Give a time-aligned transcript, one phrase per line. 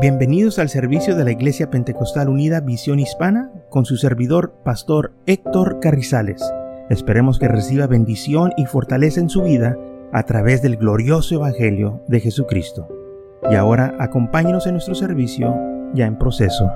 [0.00, 5.80] Bienvenidos al servicio de la Iglesia Pentecostal Unida Visión Hispana con su servidor, Pastor Héctor
[5.80, 6.40] Carrizales.
[6.88, 9.76] Esperemos que reciba bendición y fortaleza en su vida
[10.12, 12.86] a través del glorioso Evangelio de Jesucristo.
[13.50, 15.52] Y ahora acompáñenos en nuestro servicio
[15.94, 16.70] ya en proceso.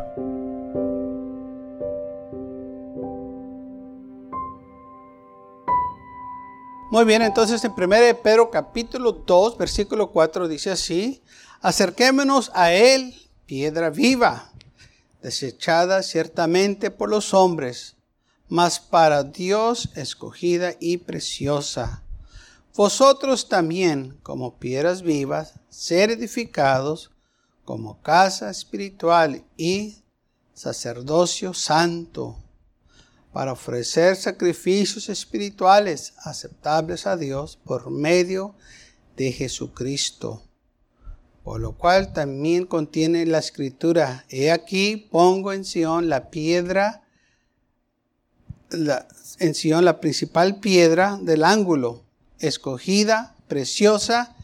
[6.91, 11.23] Muy bien, entonces en 1 Pedro capítulo 2, versículo 4 dice así,
[11.63, 13.15] Acerquémonos a Él,
[13.47, 14.53] piedra viva,
[15.23, 17.97] desechada ciertamente por los hombres,
[18.49, 22.03] mas para Dios escogida y preciosa.
[22.75, 27.11] Vosotros también, como piedras vivas, ser edificados
[27.65, 30.03] como casa espiritual y
[30.55, 32.39] sacerdocio santo,
[33.33, 38.55] para ofrecer sacrificios espirituales aceptables a Dios por medio
[39.17, 40.43] de Jesucristo
[41.45, 47.03] por lo cual también contiene la escritura, he aquí pongo en Sion la piedra,
[49.39, 52.05] en Sion la principal piedra del ángulo,
[52.39, 54.37] escogida, preciosa,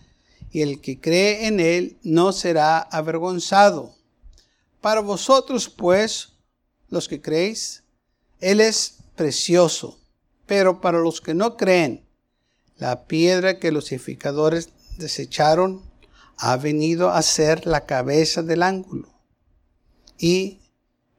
[0.50, 3.94] y el que cree en él no será avergonzado.
[4.80, 6.32] Para vosotros, pues,
[6.88, 7.84] los que creéis,
[8.40, 9.98] él es precioso,
[10.46, 12.04] pero para los que no creen,
[12.76, 15.87] la piedra que los edificadores desecharon
[16.38, 19.08] ha venido a ser la cabeza del ángulo
[20.18, 20.60] y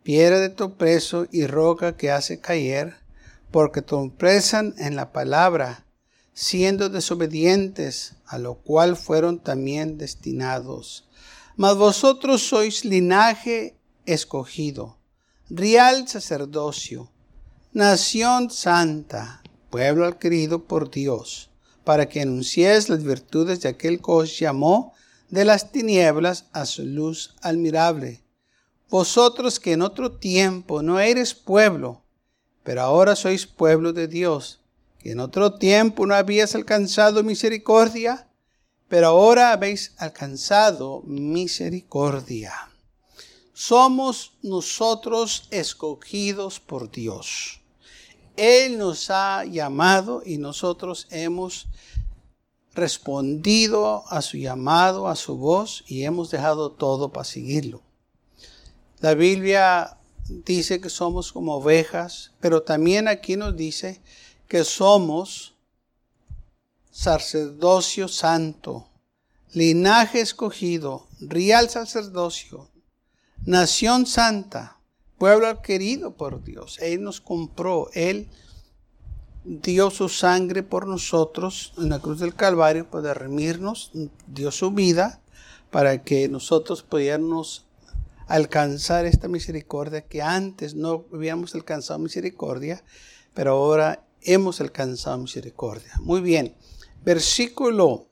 [0.02, 2.96] piedra de preso y roca que hace caer,
[3.52, 5.86] porque tropesan en la palabra,
[6.34, 11.10] siendo desobedientes, a lo cual fueron también destinados.
[11.58, 13.76] Mas vosotros sois linaje
[14.06, 14.98] escogido,
[15.50, 17.12] real sacerdocio,
[17.74, 21.50] nación santa, pueblo adquirido por Dios,
[21.84, 24.94] para que anunciéis las virtudes de aquel que os llamó
[25.30, 28.24] de las tinieblas a su luz admirable.
[28.90, 32.02] Vosotros que en otro tiempo no eres pueblo,
[32.64, 34.60] pero ahora sois pueblo de Dios,
[35.00, 38.28] que en otro tiempo no habías alcanzado misericordia,
[38.88, 42.54] pero ahora habéis alcanzado misericordia.
[43.54, 47.60] Somos nosotros escogidos por Dios.
[48.36, 51.68] Él nos ha llamado y nosotros hemos
[52.74, 57.82] respondido a su llamado, a su voz, y hemos dejado todo para seguirlo.
[59.00, 59.98] La Biblia
[60.28, 64.02] dice que somos como ovejas, pero también aquí nos dice
[64.48, 65.56] que somos
[66.92, 68.88] sacerdocio santo,
[69.54, 72.70] linaje escogido, real sacerdocio,
[73.46, 74.80] nación santa,
[75.18, 76.78] pueblo querido por Dios.
[76.80, 78.30] Él nos compró, Él
[79.44, 83.92] dio su sangre por nosotros en la cruz del Calvario para redimirnos,
[84.28, 85.22] dio su vida
[85.72, 87.66] para que nosotros pudiéramos
[88.28, 92.84] alcanzar esta misericordia que antes no habíamos alcanzado misericordia,
[93.34, 95.92] pero ahora hemos alcanzado misericordia.
[96.02, 96.56] Muy bien,
[97.04, 98.08] versículo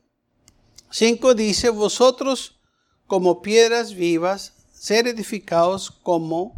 [0.90, 2.58] 5 dice, vosotros
[3.06, 6.54] como piedras vivas, ser edificados como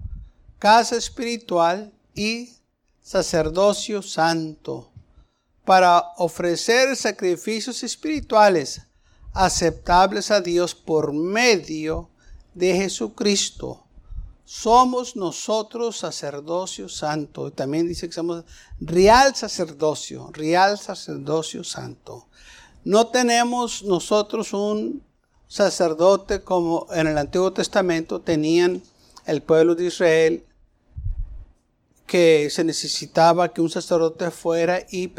[0.59, 2.51] casa espiritual y
[3.11, 4.93] sacerdocio santo
[5.65, 8.83] para ofrecer sacrificios espirituales
[9.35, 12.09] aceptables a Dios por medio
[12.55, 13.83] de Jesucristo.
[14.45, 17.51] Somos nosotros sacerdocio santo.
[17.51, 18.45] También dice que somos
[18.79, 22.29] real sacerdocio, real sacerdocio santo.
[22.85, 25.03] No tenemos nosotros un
[25.49, 28.81] sacerdote como en el Antiguo Testamento tenían
[29.27, 30.45] el pueblo de Israel
[32.11, 35.13] que se necesitaba que un sacerdote fuera y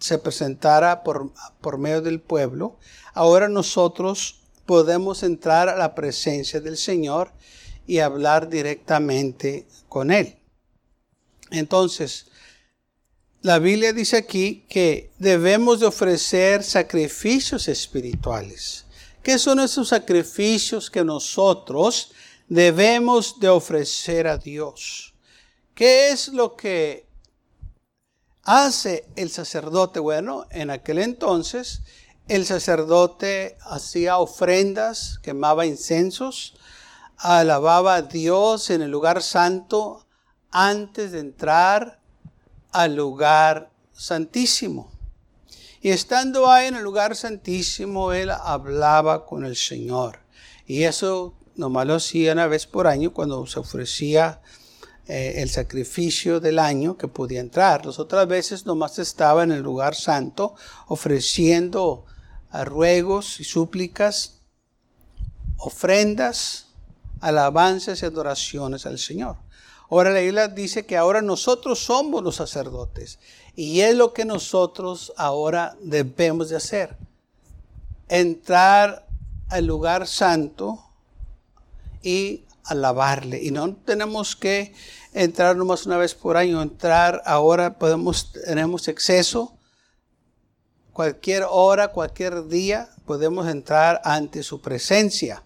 [0.00, 1.30] se presentara por,
[1.60, 2.76] por medio del pueblo.
[3.12, 7.30] Ahora nosotros podemos entrar a la presencia del Señor
[7.86, 10.36] y hablar directamente con Él.
[11.52, 12.26] Entonces,
[13.40, 18.86] la Biblia dice aquí que debemos de ofrecer sacrificios espirituales.
[19.22, 22.10] ¿Qué son esos sacrificios que nosotros
[22.48, 25.13] debemos de ofrecer a Dios?
[25.74, 27.08] ¿Qué es lo que
[28.44, 29.98] hace el sacerdote?
[29.98, 31.82] Bueno, en aquel entonces
[32.28, 36.54] el sacerdote hacía ofrendas, quemaba incensos,
[37.16, 40.06] alababa a Dios en el lugar santo
[40.52, 41.98] antes de entrar
[42.70, 44.92] al lugar santísimo.
[45.82, 50.20] Y estando ahí en el lugar santísimo, él hablaba con el Señor.
[50.66, 54.40] Y eso nomás lo hacía una vez por año cuando se ofrecía
[55.06, 57.84] eh, el sacrificio del año que podía entrar.
[57.84, 60.54] Las otras veces nomás estaba en el lugar santo
[60.86, 62.06] ofreciendo
[62.52, 64.40] ruegos y súplicas,
[65.56, 66.68] ofrendas
[67.20, 69.36] alabanzas y adoraciones al Señor.
[69.90, 73.18] Ahora la Biblia dice que ahora nosotros somos los sacerdotes
[73.56, 76.96] y es lo que nosotros ahora debemos de hacer.
[78.08, 79.06] Entrar
[79.48, 80.84] al lugar santo
[82.02, 83.42] y alabarle.
[83.42, 84.74] Y no tenemos que
[85.12, 89.56] entrar nomás una vez por año, entrar ahora podemos, tenemos exceso.
[90.92, 95.42] Cualquier hora, cualquier día podemos entrar ante su presencia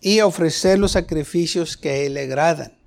[0.00, 2.78] y ofrecer los sacrificios que Él le agradan.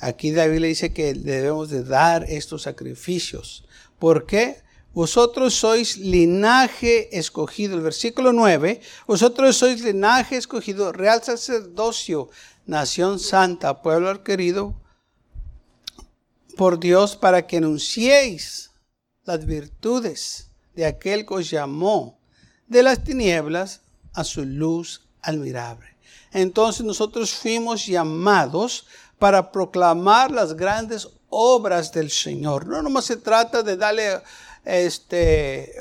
[0.00, 3.64] Aquí David le dice que debemos de dar estos sacrificios.
[3.98, 4.62] ¿Por qué?
[4.94, 7.76] Vosotros sois linaje escogido.
[7.76, 8.80] El versículo 9.
[9.06, 12.30] Vosotros sois linaje escogido, real sacerdocio,
[12.68, 14.74] nación santa, pueblo querido
[16.56, 18.70] por Dios para que anunciéis
[19.24, 22.18] las virtudes de aquel que os llamó
[22.66, 23.80] de las tinieblas
[24.12, 25.96] a su luz admirable.
[26.30, 28.86] Entonces nosotros fuimos llamados
[29.18, 32.66] para proclamar las grandes obras del Señor.
[32.66, 34.20] No nomás se trata de darle
[34.64, 35.72] este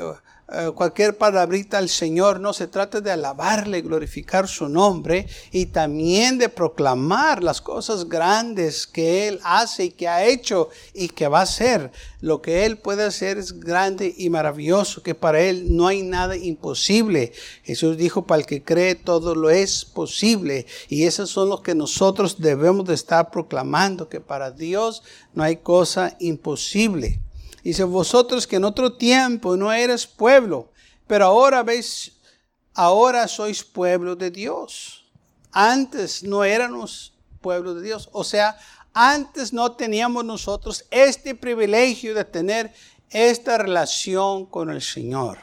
[0.49, 6.37] eh, cualquier palabrita al Señor, no se trata de alabarle, glorificar su nombre y también
[6.37, 11.39] de proclamar las cosas grandes que Él hace y que ha hecho y que va
[11.39, 11.91] a hacer.
[12.21, 16.37] Lo que Él puede hacer es grande y maravilloso, que para Él no hay nada
[16.37, 17.33] imposible.
[17.63, 20.65] Jesús dijo, para el que cree todo lo es posible.
[20.87, 25.03] Y esos son los que nosotros debemos de estar proclamando, que para Dios
[25.33, 27.19] no hay cosa imposible.
[27.67, 30.71] Dice, vosotros que en otro tiempo no eres pueblo,
[31.05, 32.13] pero ahora veis,
[32.73, 35.03] ahora sois pueblo de Dios.
[35.51, 37.11] Antes no éramos
[37.41, 38.07] pueblo de Dios.
[38.13, 38.57] O sea,
[38.93, 42.73] antes no teníamos nosotros este privilegio de tener
[43.09, 45.37] esta relación con el Señor,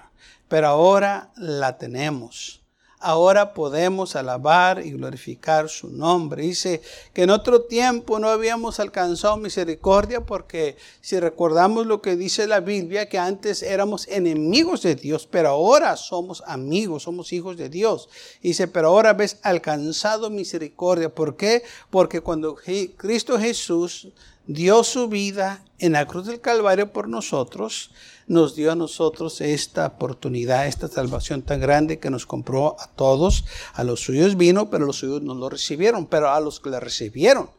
[0.49, 2.64] pero ahora la tenemos
[3.05, 6.43] ahora podemos alabar y glorificar su nombre.
[6.43, 6.81] Dice
[7.13, 12.61] que en otro tiempo no habíamos alcanzado misericordia porque si recordamos lo que dice la
[12.61, 18.09] Biblia, que antes éramos enemigos de Dios, pero ahora somos amigos, somos hijos de Dios.
[18.43, 21.15] Dice, pero ahora ves alcanzado misericordia.
[21.15, 21.63] ¿Por qué?
[21.91, 22.57] Porque cuando
[22.97, 24.09] Cristo Jesús
[24.47, 27.91] dio su vida en la cruz del Calvario por nosotros,
[28.27, 33.45] nos dio a nosotros esta oportunidad, esta salvación tan grande que nos compró a todos.
[33.75, 36.07] A los suyos vino, pero los suyos no lo recibieron.
[36.07, 37.51] Pero a los que la recibieron,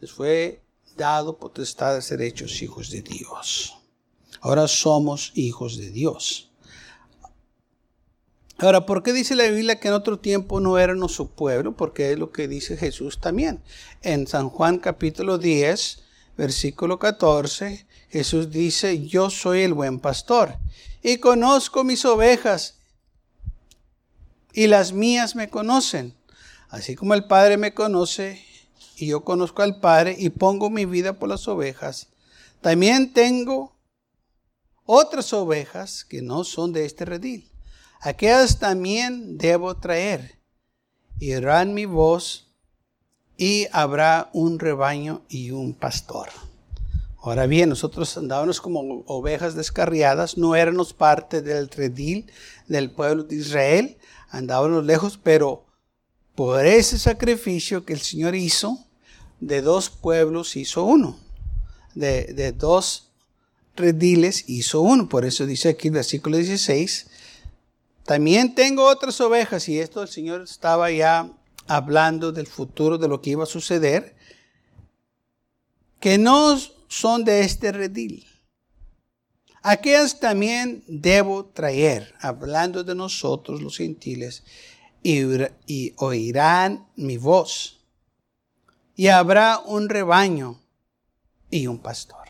[0.00, 0.62] les fue
[0.96, 3.76] dado potestad de ser hechos hijos de Dios.
[4.40, 6.50] Ahora somos hijos de Dios.
[8.58, 11.76] Ahora, ¿por qué dice la Biblia que en otro tiempo no éramos su pueblo?
[11.76, 13.62] Porque es lo que dice Jesús también.
[14.00, 16.02] En San Juan capítulo 10,
[16.38, 17.86] versículo 14,
[18.16, 20.56] Jesús dice, yo soy el buen pastor
[21.02, 22.78] y conozco mis ovejas
[24.54, 26.14] y las mías me conocen.
[26.70, 28.42] Así como el Padre me conoce
[28.96, 32.08] y yo conozco al Padre y pongo mi vida por las ovejas,
[32.62, 33.76] también tengo
[34.86, 37.52] otras ovejas que no son de este redil.
[38.00, 40.38] Aquellas también debo traer.
[41.18, 42.46] Y oirán mi voz
[43.36, 46.30] y habrá un rebaño y un pastor.
[47.26, 52.30] Ahora bien, nosotros andábamos como ovejas descarriadas, no éramos parte del redil
[52.68, 53.98] del pueblo de Israel,
[54.30, 55.66] andábamos lejos, pero
[56.36, 58.78] por ese sacrificio que el Señor hizo,
[59.40, 61.18] de dos pueblos hizo uno,
[61.96, 63.10] de, dos
[63.74, 65.08] rediles hizo uno.
[65.08, 67.08] Por eso dice aquí el versículo 16,
[68.04, 71.28] también tengo otras ovejas, y esto el Señor estaba ya
[71.66, 74.14] hablando del futuro, de lo que iba a suceder,
[75.98, 76.56] que no
[76.88, 78.26] son de este redil.
[79.62, 84.44] Aquellas también debo traer, hablando de nosotros los gentiles,
[85.02, 87.80] y, oirán mi voz.
[88.94, 90.60] Y habrá un rebaño
[91.50, 92.26] y un pastor.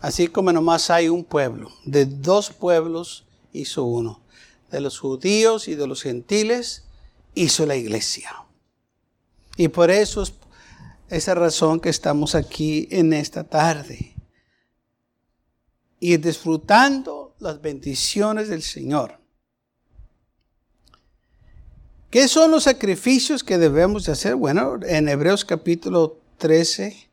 [0.00, 4.20] Así como nomás hay un pueblo, de dos pueblos hizo uno.
[4.70, 6.84] De los judíos y de los gentiles
[7.34, 8.34] hizo la iglesia.
[9.56, 10.32] Y por eso es
[11.12, 14.14] esa razón que estamos aquí en esta tarde.
[16.00, 19.20] Y disfrutando las bendiciones del Señor.
[22.10, 24.36] ¿Qué son los sacrificios que debemos de hacer?
[24.36, 27.08] Bueno, en Hebreos capítulo 13,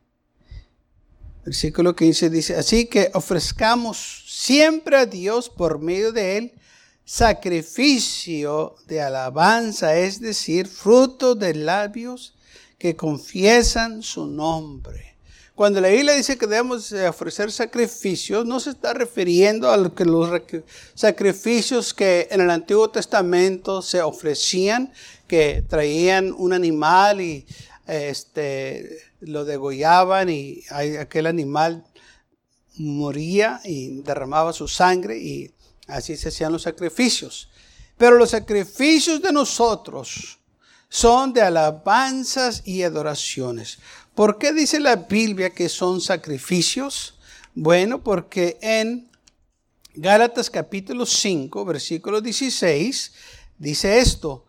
[1.44, 6.52] versículo 15 dice, así que ofrezcamos siempre a Dios por medio de Él
[7.04, 12.34] sacrificio de alabanza, es decir, fruto de labios
[12.80, 15.16] que confiesan su nombre.
[15.54, 19.92] Cuando la Biblia dice que debemos ofrecer sacrificios, no se está refiriendo a los
[20.94, 24.90] sacrificios que en el Antiguo Testamento se ofrecían,
[25.28, 27.46] que traían un animal y
[27.86, 30.62] este, lo degollaban y
[30.98, 31.84] aquel animal
[32.78, 35.52] moría y derramaba su sangre y
[35.86, 37.50] así se hacían los sacrificios.
[37.98, 40.39] Pero los sacrificios de nosotros
[40.90, 43.78] son de alabanzas y adoraciones.
[44.14, 47.18] ¿Por qué dice la Biblia que son sacrificios?
[47.54, 49.08] Bueno, porque en
[49.94, 53.12] Gálatas capítulo 5, versículo 16,
[53.56, 54.44] dice esto,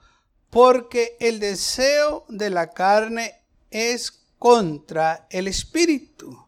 [0.49, 3.35] porque el deseo de la carne
[3.69, 6.47] es contra el espíritu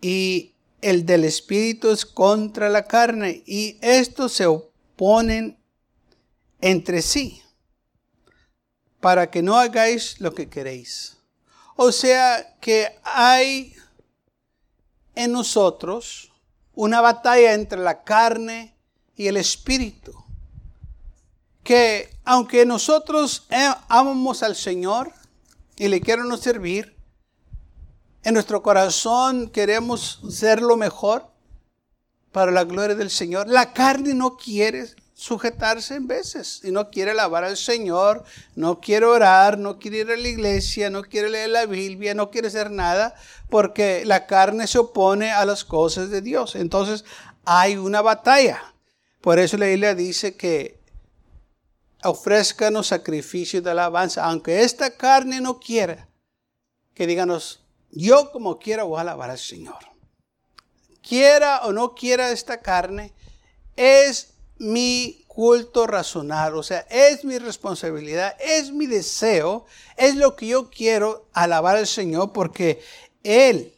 [0.00, 5.56] y el del espíritu es contra la carne y estos se oponen
[6.60, 7.41] entre sí
[9.02, 11.16] para que no hagáis lo que queréis.
[11.74, 13.74] O sea que hay
[15.16, 16.32] en nosotros
[16.72, 18.76] una batalla entre la carne
[19.16, 20.14] y el espíritu.
[21.64, 23.48] Que aunque nosotros
[23.88, 25.12] amamos al Señor
[25.76, 26.96] y le queremos servir,
[28.22, 31.26] en nuestro corazón queremos ser lo mejor
[32.30, 33.48] para la gloria del Señor.
[33.48, 38.24] La carne no quiere sujetarse en veces y no quiere alabar al Señor,
[38.56, 42.28] no quiere orar, no quiere ir a la iglesia, no quiere leer la Biblia, no
[42.28, 43.14] quiere hacer nada
[43.48, 46.56] porque la carne se opone a las cosas de Dios.
[46.56, 47.04] Entonces
[47.44, 48.74] hay una batalla.
[49.20, 50.80] Por eso la Biblia dice que
[52.02, 56.08] ofrezcanos sacrificios de alabanza, aunque esta carne no quiera,
[56.94, 57.62] que díganos,
[57.92, 59.78] yo como quiera voy a alabar al Señor.
[61.00, 63.12] Quiera o no quiera esta carne,
[63.76, 64.31] es
[64.62, 69.66] mi culto razonar, o sea, es mi responsabilidad, es mi deseo,
[69.96, 72.80] es lo que yo quiero alabar al Señor porque
[73.24, 73.74] Él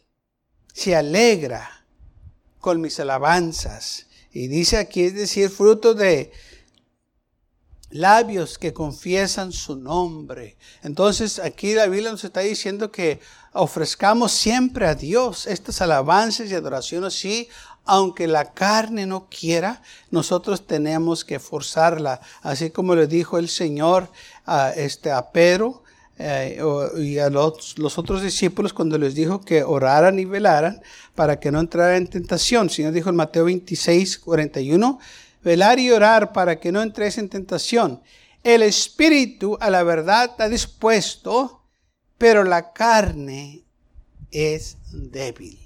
[0.73, 1.85] se alegra
[2.59, 4.05] con mis alabanzas.
[4.31, 6.31] Y dice aquí, es decir, fruto de
[7.89, 10.57] labios que confiesan su nombre.
[10.83, 13.21] Entonces aquí la Biblia nos está diciendo que
[13.53, 17.49] ofrezcamos siempre a Dios estas alabanzas y adoraciones, sí,
[17.85, 24.09] aunque la carne no quiera, nosotros tenemos que forzarla, así como le dijo el Señor
[24.45, 25.83] a, este, a Pedro
[26.17, 26.61] eh,
[26.97, 30.81] y a los, otros discípulos cuando les dijo que oraran y velaran
[31.13, 32.69] para que no entraran en tentación.
[32.69, 34.99] Señor dijo en Mateo 26, 41,
[35.43, 38.01] velar y orar para que no entres en tentación.
[38.43, 41.63] El espíritu a la verdad está dispuesto,
[42.17, 43.63] pero la carne
[44.31, 45.64] es débil.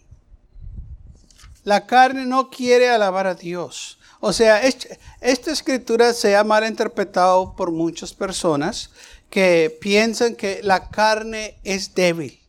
[1.63, 3.99] La carne no quiere alabar a Dios.
[4.21, 8.89] O sea, esta escritura se ha mal interpretado por muchas personas
[9.29, 12.39] que piensan que la carne es débil.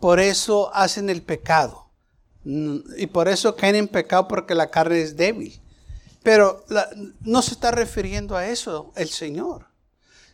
[0.00, 1.90] Por eso hacen el pecado.
[2.44, 5.60] Y por eso caen en pecado porque la carne es débil.
[6.22, 6.64] Pero
[7.20, 9.66] no se está refiriendo a eso el Señor.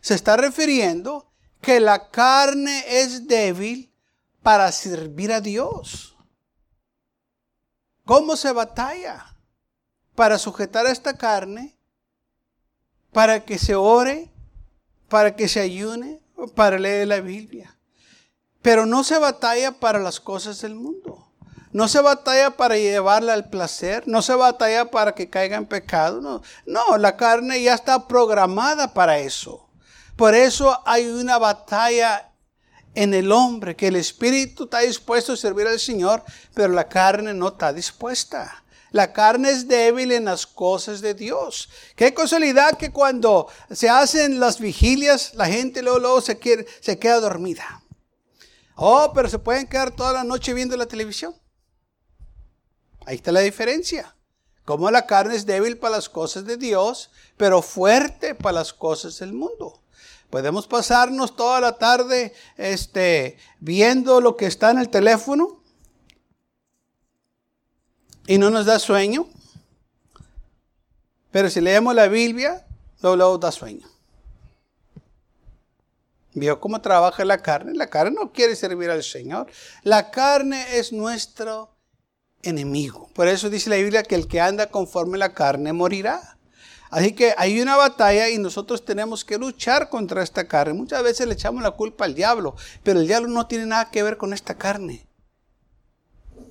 [0.01, 3.91] Se está refiriendo que la carne es débil
[4.43, 6.14] para servir a Dios.
[8.05, 9.25] ¿Cómo se batalla
[10.13, 11.75] para sujetar a esta carne?
[13.11, 14.29] Para que se ore,
[15.09, 16.21] para que se ayune,
[16.55, 17.75] para leer la Biblia.
[18.61, 21.27] Pero no se batalla para las cosas del mundo.
[21.71, 26.21] No se batalla para llevarla al placer, no se batalla para que caiga en pecado.
[26.21, 29.67] No, no, la carne ya está programada para eso.
[30.15, 32.31] Por eso hay una batalla
[32.95, 36.23] en el hombre, que el espíritu está dispuesto a servir al Señor,
[36.53, 38.63] pero la carne no está dispuesta.
[38.91, 41.69] La carne es débil en las cosas de Dios.
[41.95, 46.39] Qué casualidad que cuando se hacen las vigilias, la gente luego, se,
[46.79, 47.81] se queda dormida.
[48.75, 51.35] Oh, pero se pueden quedar toda la noche viendo la televisión.
[53.05, 54.15] Ahí está la diferencia.
[54.63, 59.19] Como la carne es débil para las cosas de Dios, pero fuerte para las cosas
[59.19, 59.81] del mundo.
[60.35, 65.63] Podemos pasarnos toda la tarde este, viendo lo que está en el teléfono
[68.27, 69.29] y no nos da sueño.
[71.31, 72.67] Pero si leemos la Biblia,
[73.01, 73.87] luego, luego da sueño.
[76.33, 77.73] ¿Vio cómo trabaja la carne?
[77.73, 79.47] La carne no quiere servir al Señor.
[79.83, 81.69] La carne es nuestro
[82.43, 83.09] enemigo.
[83.13, 86.34] Por eso dice la Biblia que el que anda conforme la carne morirá.
[86.95, 90.73] Así que hay una batalla y nosotros tenemos que luchar contra esta carne.
[90.73, 94.01] Muchas veces le echamos la culpa al diablo, pero el diablo no tiene nada que
[94.01, 95.05] ver con esta carne.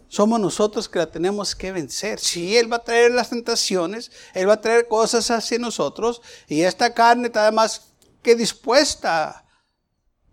[0.07, 2.19] Somos nosotros que la tenemos que vencer.
[2.21, 6.61] Si Él va a traer las tentaciones, Él va a traer cosas hacia nosotros y
[6.61, 9.47] esta carne está más que dispuesta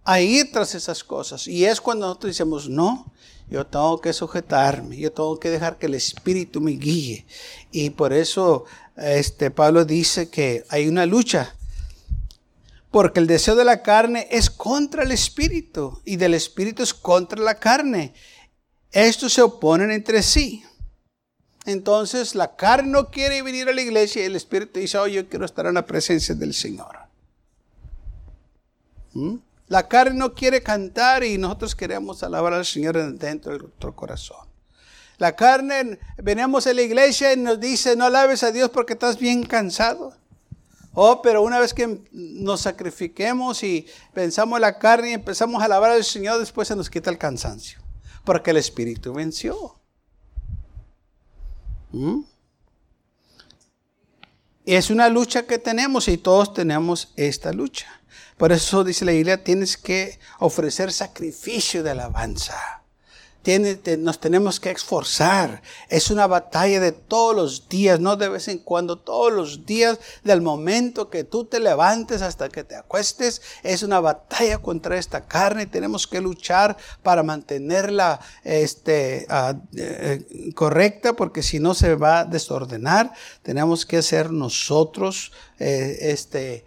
[0.03, 1.47] a ir tras esas cosas.
[1.47, 3.13] Y es cuando nosotros decimos, no,
[3.49, 7.25] Yo tengo que sujetarme, yo tengo que dejar que el Espíritu me guíe.
[7.71, 8.65] Y por eso
[9.01, 11.55] este, Pablo dice que hay una lucha.
[12.89, 17.41] Porque el deseo de la carne es contra el Espíritu y del Espíritu es contra
[17.41, 18.13] la carne.
[18.91, 20.63] Estos se oponen entre sí.
[21.65, 25.27] Entonces la carne no quiere venir a la iglesia y el Espíritu dice, oh, yo
[25.29, 26.97] quiero estar en la presencia del Señor.
[29.13, 29.35] ¿Mm?
[29.67, 34.50] La carne no quiere cantar y nosotros queremos alabar al Señor dentro de nuestro corazón.
[35.21, 39.19] La carne, venimos a la iglesia y nos dice, no alabes a Dios porque estás
[39.19, 40.15] bien cansado.
[40.95, 43.85] Oh, pero una vez que nos sacrifiquemos y
[44.15, 47.19] pensamos en la carne y empezamos a alabar al Señor, después se nos quita el
[47.19, 47.79] cansancio.
[48.25, 49.79] Porque el Espíritu venció.
[51.91, 52.21] ¿Mm?
[54.65, 57.85] Es una lucha que tenemos y todos tenemos esta lucha.
[58.37, 62.80] Por eso dice la Biblia, tienes que ofrecer sacrificio de alabanza
[63.97, 65.63] nos tenemos que esforzar.
[65.89, 69.99] Es una batalla de todos los días, no de vez en cuando, todos los días,
[70.23, 73.41] del momento que tú te levantes hasta que te acuestes.
[73.63, 75.65] Es una batalla contra esta carne.
[75.65, 82.25] Tenemos que luchar para mantenerla este, ah, eh, correcta, porque si no se va a
[82.25, 83.11] desordenar.
[83.41, 86.63] Tenemos que hacer nosotros eh, este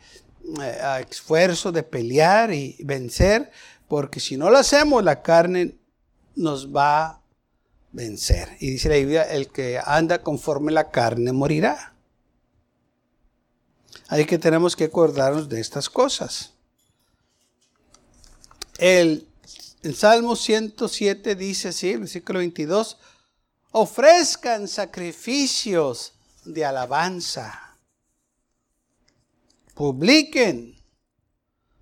[0.61, 3.53] eh, esfuerzo de pelear y vencer,
[3.87, 5.77] porque si no lo hacemos, la carne
[6.37, 7.21] nos va a
[7.93, 8.57] vencer.
[8.61, 11.95] Y dice la Biblia, el que anda conforme la carne morirá.
[14.09, 16.55] Así que tenemos que acordarnos de estas cosas.
[18.79, 19.29] El,
[19.95, 22.97] Salmo 107 dice así, el versículo 22,
[23.73, 26.15] ofrezcan sacrificios
[26.45, 27.77] de alabanza,
[29.75, 30.77] publiquen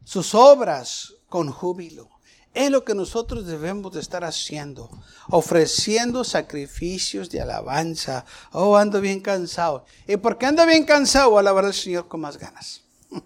[0.05, 2.12] sus obras con júbilo.
[2.55, 4.91] Es lo que nosotros debemos de estar haciendo,
[5.29, 8.27] ofreciendo sacrificios de alabanza.
[8.53, 9.87] Oh, ando bien cansado.
[10.07, 11.31] ¿Y por qué ando bien cansado?
[11.31, 12.83] Voy a alabar al Señor con más ganas.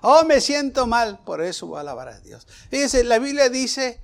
[0.00, 2.46] Oh, me siento mal, por eso voy a alabar a Dios.
[2.70, 4.00] Fíjense, la Biblia dice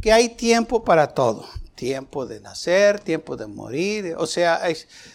[0.00, 4.62] que hay tiempo para todo tiempo de nacer, tiempo de morir, o sea,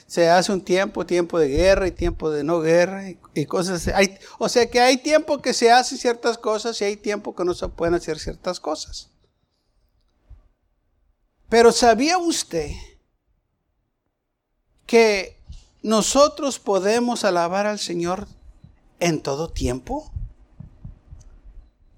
[0.08, 3.91] se hace un tiempo, tiempo de guerra y tiempo de no guerra y, cosas
[4.39, 7.54] o sea que hay tiempo que se hace ciertas cosas y hay tiempo que no
[7.54, 9.10] se pueden hacer ciertas cosas.
[11.49, 12.71] Pero ¿sabía usted
[14.86, 15.38] que
[15.82, 18.26] nosotros podemos alabar al Señor
[19.02, 20.10] en todo tiempo?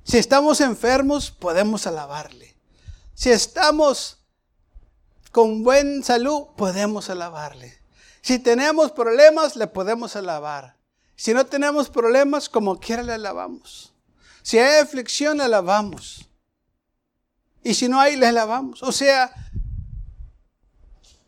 [0.04, 2.56] Si estamos enfermos, podemos alabarle.
[3.14, 4.25] Si estamos
[5.36, 7.78] con buen salud podemos alabarle.
[8.22, 10.78] Si tenemos problemas, le podemos alabar.
[11.18, 13.94] Si no tenemos problemas, como quiera le alabamos.
[14.44, 16.30] Si hay aflicción, le alabamos.
[17.66, 18.82] Y si no hay, le alabamos.
[18.82, 19.30] O sea,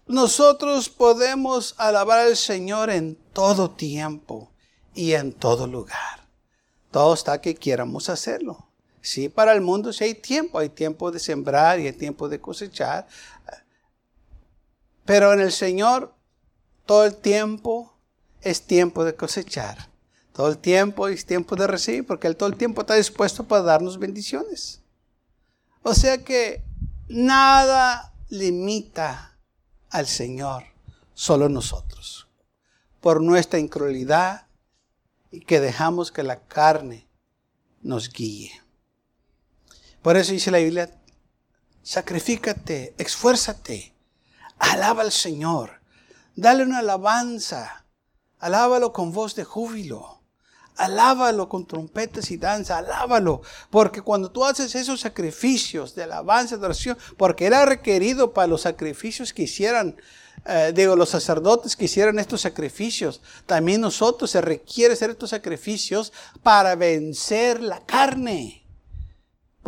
[0.05, 4.53] nosotros podemos alabar al Señor en todo tiempo
[4.95, 6.29] y en todo lugar.
[6.91, 8.69] Todo está que quieramos hacerlo.
[9.01, 12.39] Sí, para el mundo si hay tiempo, hay tiempo de sembrar y hay tiempo de
[12.39, 13.05] cosechar,
[15.07, 16.13] pero en el Señor
[16.85, 17.97] todo el tiempo
[18.41, 19.89] es tiempo de cosechar.
[20.33, 23.63] Todo el tiempo es tiempo de recibir, porque Él todo el tiempo está dispuesto para
[23.63, 24.81] darnos bendiciones.
[25.81, 26.61] O sea que
[27.07, 29.39] nada limita
[29.89, 30.65] al Señor,
[31.13, 32.27] solo nosotros.
[32.99, 34.47] Por nuestra incredulidad
[35.31, 37.07] y que dejamos que la carne
[37.81, 38.51] nos guíe.
[40.01, 40.93] Por eso dice la Biblia,
[41.81, 43.96] sacrifícate, esfuérzate
[44.59, 45.81] Alaba al Señor.
[46.35, 47.85] Dale una alabanza.
[48.39, 50.21] Alábalo con voz de júbilo.
[50.75, 52.77] Alábalo con trompetas y danza.
[52.77, 53.41] Alábalo.
[53.71, 58.61] Porque cuando tú haces esos sacrificios de alabanza, de oración, porque era requerido para los
[58.61, 59.95] sacrificios que hicieran,
[60.45, 66.13] eh, digo, los sacerdotes que hicieran estos sacrificios, también nosotros se requiere hacer estos sacrificios
[66.43, 68.66] para vencer la carne.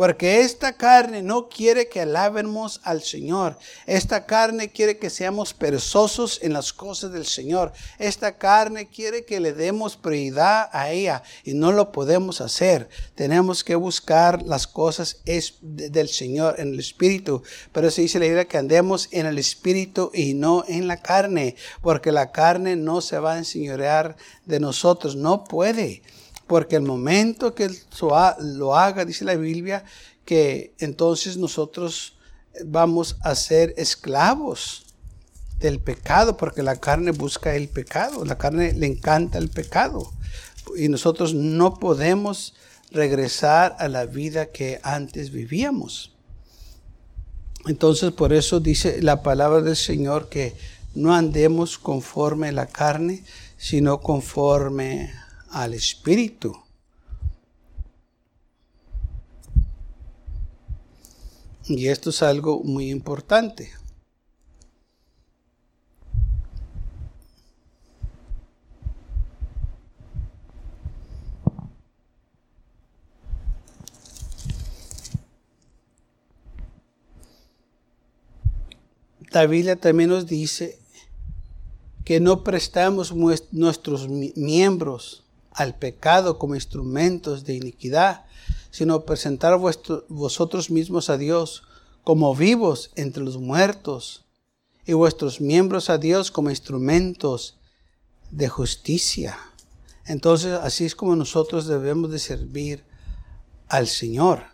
[0.00, 3.58] Porque esta carne no quiere que alabemos al Señor.
[3.84, 7.74] Esta carne quiere que seamos perezosos en las cosas del Señor.
[7.98, 12.88] Esta carne quiere que le demos prioridad a ella y no lo podemos hacer.
[13.14, 15.20] Tenemos que buscar las cosas
[15.60, 17.42] del Señor en el Espíritu.
[17.70, 21.56] Pero se dice la idea que andemos en el Espíritu y no en la carne.
[21.82, 25.14] Porque la carne no se va a enseñorear de nosotros.
[25.14, 26.00] No puede.
[26.50, 27.70] Porque el momento que
[28.40, 29.84] lo haga, dice la Biblia,
[30.24, 32.18] que entonces nosotros
[32.64, 34.82] vamos a ser esclavos
[35.60, 40.10] del pecado, porque la carne busca el pecado, la carne le encanta el pecado.
[40.76, 42.54] Y nosotros no podemos
[42.90, 46.16] regresar a la vida que antes vivíamos.
[47.66, 50.56] Entonces por eso dice la palabra del Señor que
[50.96, 53.22] no andemos conforme a la carne,
[53.56, 55.12] sino conforme
[55.50, 56.56] al Espíritu.
[61.66, 63.70] Y esto es algo muy importante.
[79.30, 80.80] La Biblia también nos dice
[82.04, 83.14] que no prestamos
[83.52, 85.22] nuestros miembros
[85.60, 88.24] al pecado como instrumentos de iniquidad,
[88.70, 89.58] sino presentar
[90.08, 91.64] vosotros mismos a Dios
[92.02, 94.24] como vivos entre los muertos
[94.86, 97.58] y vuestros miembros a Dios como instrumentos
[98.30, 99.38] de justicia.
[100.06, 102.82] Entonces así es como nosotros debemos de servir
[103.68, 104.44] al Señor.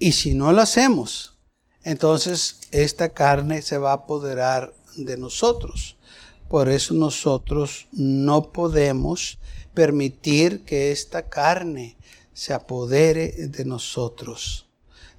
[0.00, 1.34] Y si no lo hacemos,
[1.84, 5.96] entonces esta carne se va a apoderar de nosotros.
[6.48, 9.38] Por eso nosotros no podemos
[9.74, 11.96] permitir que esta carne
[12.32, 14.66] se apodere de nosotros.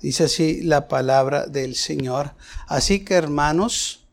[0.02, 2.34] Dice así la palabra del Señor.
[2.68, 4.08] Así que hermanos,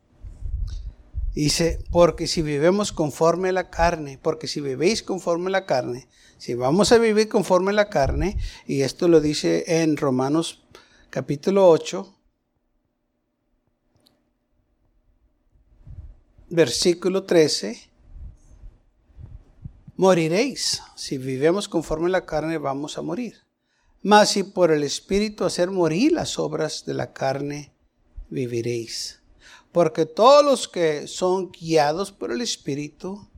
[1.34, 6.08] dice, porque si vivemos conforme a la carne, porque si vivís conforme a la carne,
[6.36, 10.62] si vamos a vivir conforme a la carne, y esto lo dice en Romanos
[11.10, 12.14] capítulo 8,
[16.50, 17.88] versículo 13,
[19.98, 20.80] moriréis.
[20.94, 23.44] Si vivemos conforme la carne, vamos a morir.
[24.00, 27.72] Mas si por el Espíritu hacer morir las obras de la carne,
[28.30, 29.20] viviréis.
[29.72, 33.28] Porque todos los que son guiados por el Espíritu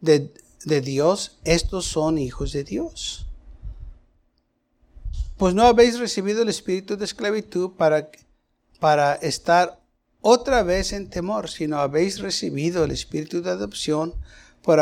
[0.00, 0.32] de,
[0.64, 3.26] de Dios, estos son hijos de Dios.
[5.36, 8.10] Pues no habéis recibido el espíritu de esclavitud para,
[8.78, 9.80] para estar
[10.20, 14.14] otra vez en temor, sino habéis recibido el espíritu de adopción,
[14.62, 14.78] por,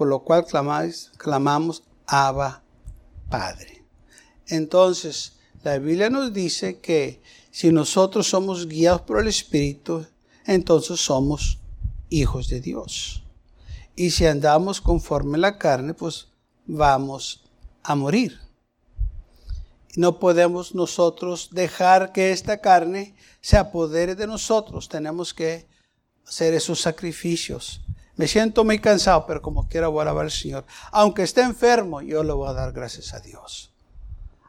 [0.00, 2.62] por lo cual clamáis, clamamos Abba
[3.28, 3.84] Padre.
[4.46, 10.06] Entonces, la Biblia nos dice que si nosotros somos guiados por el Espíritu,
[10.46, 11.58] entonces somos
[12.08, 13.24] hijos de Dios.
[13.94, 16.28] Y si andamos conforme la carne, pues
[16.64, 17.44] vamos
[17.82, 18.40] a morir.
[19.96, 24.88] No podemos nosotros dejar que esta carne se apodere de nosotros.
[24.88, 25.68] Tenemos que
[26.26, 27.82] hacer esos sacrificios.
[28.20, 30.66] Me siento muy cansado, pero como quiera voy a alabar al Señor.
[30.92, 33.72] Aunque esté enfermo, yo le voy a dar gracias a Dios.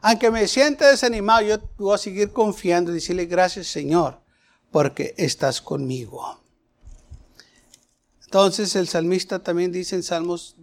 [0.02, 4.20] Aunque me sienta desanimado, yo voy a seguir confiando y decirle gracias Señor,
[4.70, 6.38] porque estás conmigo.
[8.24, 10.54] Entonces el salmista también dice en Salmos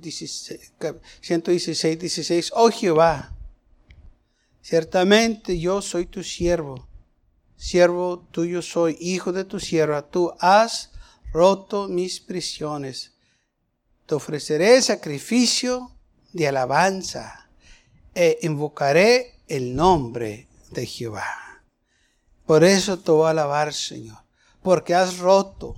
[1.21, 3.33] 116, 16, oh Jehová,
[4.61, 6.87] ciertamente yo soy tu siervo
[7.59, 10.91] siervo tuyo soy, hijo de tu sierva, tú has
[11.31, 13.13] roto mis prisiones.
[14.05, 15.95] Te ofreceré sacrificio
[16.33, 17.49] de alabanza
[18.13, 21.63] e invocaré el nombre de Jehová.
[22.45, 24.17] Por eso te voy a alabar, Señor,
[24.63, 25.75] porque has roto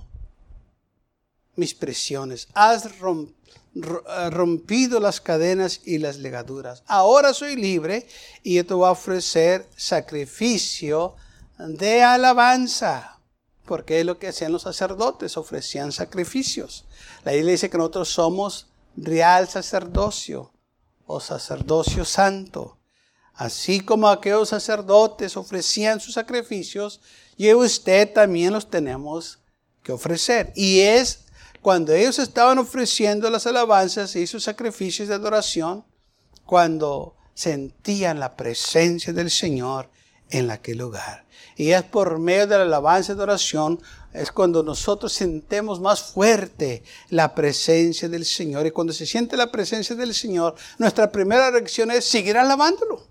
[1.54, 2.88] mis prisiones, has
[4.30, 6.82] rompido las cadenas y las legaduras.
[6.86, 8.06] Ahora soy libre
[8.42, 11.14] y yo te voy a ofrecer sacrificio
[11.58, 13.18] de alabanza,
[13.64, 16.84] porque es lo que hacían los sacerdotes, ofrecían sacrificios.
[17.24, 20.52] La Biblia dice que nosotros somos real sacerdocio
[21.06, 22.78] o sacerdocio santo.
[23.34, 27.00] Así como aquellos sacerdotes ofrecían sus sacrificios,
[27.36, 29.40] y usted también los tenemos
[29.82, 30.52] que ofrecer.
[30.54, 31.24] Y es
[31.60, 35.84] cuando ellos estaban ofreciendo las alabanzas y sus sacrificios de adoración,
[36.44, 39.90] cuando sentían la presencia del Señor
[40.32, 41.24] en aquel lugar.
[41.56, 43.80] Y es por medio de la alabanza y de oración,
[44.12, 48.66] es cuando nosotros sentemos más fuerte la presencia del Señor.
[48.66, 53.06] Y cuando se siente la presencia del Señor, nuestra primera reacción es seguir alabándolo.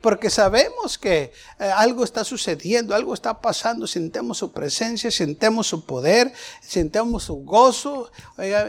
[0.00, 5.86] Porque sabemos que eh, algo está sucediendo, algo está pasando, sentemos su presencia, sentemos su
[5.86, 8.10] poder, sentemos su gozo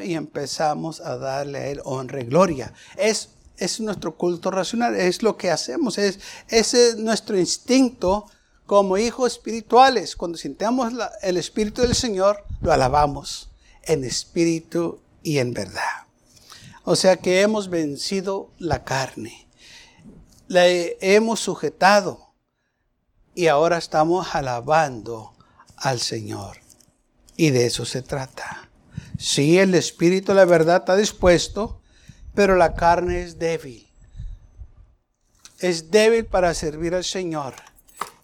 [0.01, 2.73] y empezamos a darle a Él honra y gloria.
[2.95, 8.25] Es es nuestro culto racional, es lo que hacemos, es, es nuestro instinto
[8.65, 10.15] como hijos espirituales.
[10.15, 13.49] Cuando sintamos el Espíritu del Señor, lo alabamos
[13.83, 16.07] en espíritu y en verdad.
[16.83, 19.47] O sea que hemos vencido la carne,
[20.47, 22.33] la hemos sujetado
[23.33, 25.33] y ahora estamos alabando
[25.77, 26.57] al Señor.
[27.37, 28.69] Y de eso se trata.
[29.17, 31.81] Si el Espíritu, la verdad, está dispuesto,
[32.35, 33.87] pero la carne es débil.
[35.59, 37.55] Es débil para servir al Señor.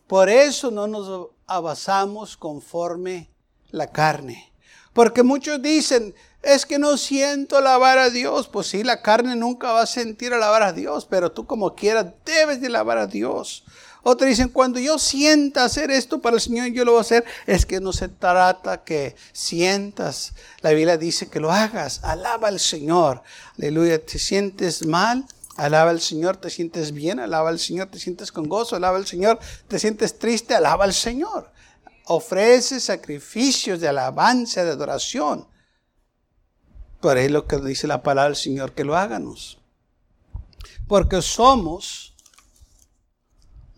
[0.06, 3.30] Por eso no nos avanzamos conforme
[3.70, 4.52] la carne.
[4.94, 8.50] Porque muchos dicen, es que no siento alabar a Dios.
[8.50, 12.08] Pues sí, la carne nunca va a sentir alabar a Dios, pero tú como quieras
[12.26, 13.64] debes de alabar a Dios.
[14.04, 17.24] Otros dicen, cuando yo sienta hacer esto para el Señor, yo lo voy a hacer.
[17.46, 20.34] Es que no se trata que sientas.
[20.62, 22.04] La Biblia dice que lo hagas.
[22.04, 23.22] Alaba al Señor.
[23.58, 24.04] Aleluya.
[24.04, 25.26] ¿Te sientes mal?
[25.56, 26.38] Alaba al Señor.
[26.38, 27.20] ¿Te sientes bien?
[27.20, 27.90] Alaba al Señor.
[27.90, 28.76] ¿Te sientes con gozo?
[28.76, 29.40] Alaba al Señor.
[29.68, 30.56] ¿Te sientes triste?
[30.56, 31.52] Alaba al Señor.
[32.06, 35.48] Ofrece sacrificios de alabanza, de adoración.
[37.00, 39.60] Por es lo que dice la palabra del Señor, que lo háganos.
[40.88, 42.11] Porque somos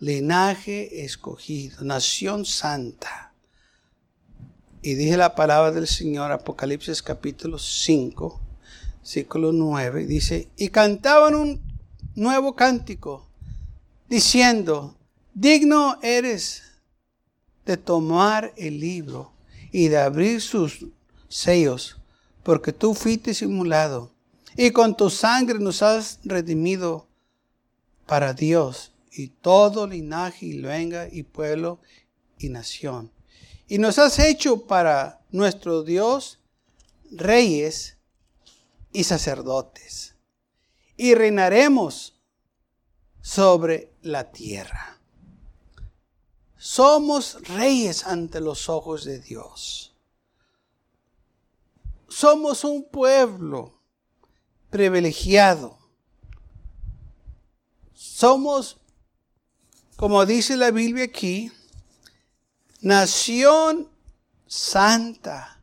[0.04, 3.32] linaje escogido, nación santa.
[4.82, 8.38] Y dije la palabra del Señor, Apocalipsis capítulo 5,
[8.98, 11.62] versículo 9, dice, y cantaban un
[12.14, 13.26] nuevo cántico,
[14.06, 14.94] diciendo,
[15.32, 16.64] digno eres
[17.64, 19.32] de tomar el libro
[19.72, 20.84] y de abrir sus
[21.30, 21.96] sellos,
[22.42, 24.12] porque tú fuiste simulado,
[24.54, 27.08] y con tu sangre nos has redimido
[28.04, 31.80] para Dios y todo linaje y lengua y pueblo
[32.38, 33.12] y nación.
[33.68, 36.40] Y nos has hecho para nuestro Dios
[37.10, 37.96] reyes
[38.92, 40.16] y sacerdotes.
[40.96, 42.20] Y reinaremos
[43.20, 45.00] sobre la tierra.
[46.56, 49.94] Somos reyes ante los ojos de Dios.
[52.08, 53.80] Somos un pueblo
[54.70, 55.78] privilegiado.
[57.92, 58.78] Somos
[60.04, 61.50] como dice la Biblia aquí,
[62.82, 63.88] nación
[64.46, 65.62] santa,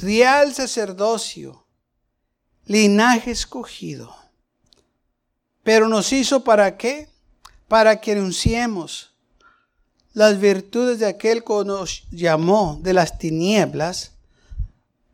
[0.00, 1.66] real sacerdocio,
[2.64, 4.16] linaje escogido.
[5.62, 7.10] Pero nos hizo para qué?
[7.68, 9.14] Para que anunciemos
[10.14, 14.12] las virtudes de aquel que nos llamó de las tinieblas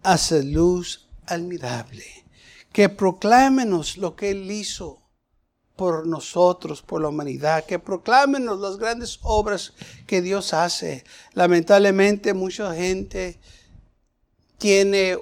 [0.04, 2.06] a su luz admirable.
[2.72, 5.01] Que proclámenos lo que Él hizo
[5.82, 9.72] por nosotros, por la humanidad, que proclamen las grandes obras
[10.06, 11.02] que Dios hace.
[11.32, 13.40] Lamentablemente mucha gente
[14.58, 15.18] tiene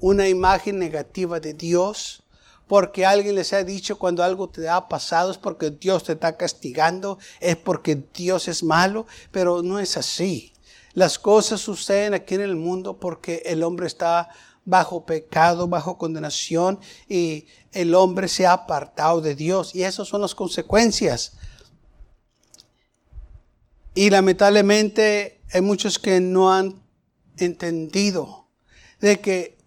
[0.00, 2.24] una imagen negativa de Dios
[2.66, 6.36] porque alguien les ha dicho cuando algo te ha pasado es porque Dios te está
[6.36, 10.52] castigando, es porque Dios es malo, pero no es así.
[10.92, 14.28] Las cosas suceden aquí en el mundo porque el hombre está
[14.64, 19.74] bajo pecado, bajo condenación y el hombre se ha apartado de Dios.
[19.74, 21.32] Y esas son las consecuencias.
[23.94, 26.82] Y lamentablemente hay muchos que no han
[27.36, 28.48] entendido
[29.00, 29.58] de que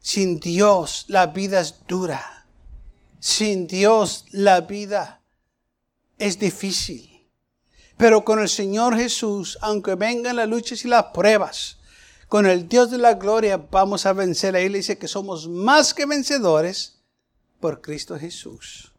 [0.00, 2.46] sin Dios la vida es dura.
[3.20, 5.22] Sin Dios la vida
[6.18, 7.28] es difícil.
[7.96, 11.77] Pero con el Señor Jesús, aunque vengan las luchas y las pruebas,
[12.28, 14.54] con el Dios de la gloria vamos a vencer.
[14.54, 16.98] Ahí le dice que somos más que vencedores
[17.58, 18.92] por Cristo Jesús.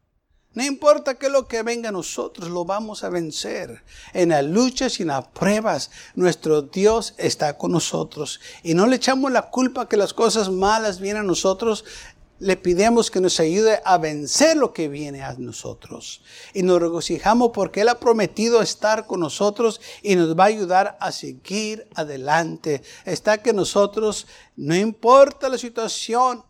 [0.53, 3.83] No importa que lo que venga a nosotros, lo vamos a vencer.
[4.13, 8.41] En las luchas y en las pruebas, nuestro Dios está con nosotros.
[8.63, 11.85] Y no le echamos la culpa que las cosas malas vienen a nosotros
[12.39, 16.23] le pidemos que nos ayude a vencer lo que viene a nosotros.
[16.53, 20.97] Y nos regocijamos porque Él ha prometido estar con nosotros y nos va a ayudar
[21.01, 22.81] a seguir adelante.
[23.03, 24.25] Está que nosotros,
[24.55, 26.45] no importa la situación,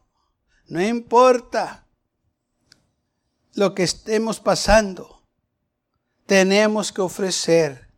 [0.67, 1.87] no importa
[3.53, 5.23] lo que estemos pasando,
[6.27, 7.89] tenemos que ofrecer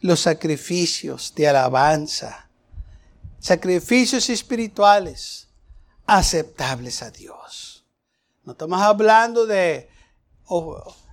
[0.00, 2.48] los sacrificios de alabanza,
[3.38, 5.49] sacrificios espirituales
[6.06, 7.84] aceptables a Dios.
[8.44, 9.88] No estamos hablando de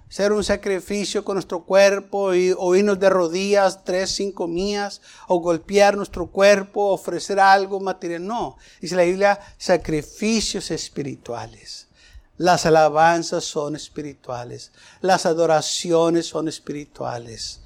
[0.09, 5.39] hacer un sacrificio con nuestro cuerpo y, o irnos de rodillas tres, cinco mías o
[5.39, 8.25] golpear nuestro cuerpo, ofrecer algo material.
[8.25, 11.87] No, dice la Biblia, sacrificios espirituales.
[12.37, 14.71] Las alabanzas son espirituales.
[15.01, 17.61] Las adoraciones son espirituales.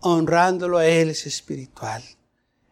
[0.00, 2.02] Honrándolo a Él es espiritual.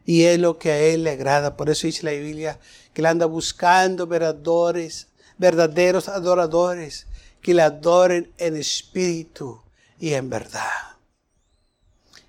[0.05, 1.55] Y es lo que a Él le agrada.
[1.55, 2.59] Por eso dice la Biblia
[2.93, 7.07] que Él anda buscando verdaderos, verdaderos adoradores
[7.41, 9.61] que le adoren en espíritu
[9.99, 10.97] y en verdad.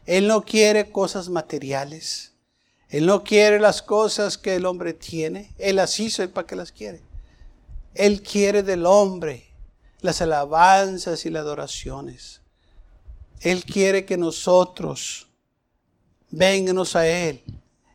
[0.06, 2.32] Él no quiere cosas materiales.
[2.88, 5.52] Él no quiere las cosas que el hombre tiene.
[5.58, 7.00] Él las hizo, para que las quiere.
[7.94, 9.46] Él quiere del hombre
[10.00, 12.40] las alabanzas y las adoraciones.
[13.40, 15.28] Él quiere que nosotros
[16.30, 17.42] vengamos a Él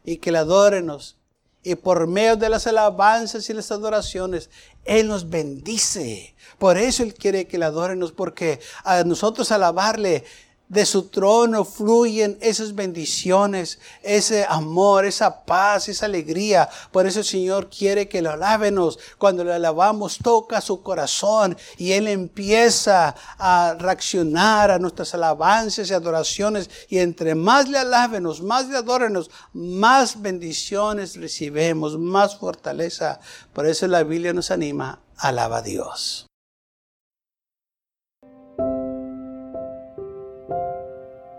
[0.08, 1.18] y que le adórenos
[1.64, 4.50] Y por medio de las alabanzas y las adoraciones,
[4.86, 6.34] Él nos bendice.
[6.58, 10.24] Por eso Él quiere que le adorenos, porque a nosotros alabarle
[10.70, 16.70] de su trono fluyen esas bendiciones, ese amor, esa paz, esa alegría.
[16.92, 19.00] Por eso el Señor quiere que lo alábenos.
[19.18, 25.94] Cuando le alabamos, toca su corazón y Él empieza a reaccionar a nuestras alabanzas y
[25.94, 26.70] adoraciones.
[26.90, 33.20] Y entre más le alábenos, más le adórenos, más bendiciones recibemos, más fortaleza.
[33.54, 36.27] Por eso la Biblia nos anima, alaba a Dios.